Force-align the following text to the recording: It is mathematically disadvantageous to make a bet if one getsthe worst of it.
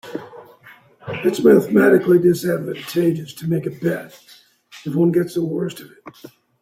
It 1.07 1.33
is 1.33 1.43
mathematically 1.45 2.17
disadvantageous 2.17 3.33
to 3.35 3.45
make 3.47 3.67
a 3.67 3.69
bet 3.69 4.19
if 4.83 4.95
one 4.95 5.11
getsthe 5.13 5.37
worst 5.47 5.79
of 5.79 5.91
it. 5.91 6.31